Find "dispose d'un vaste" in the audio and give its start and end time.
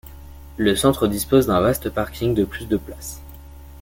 1.07-1.91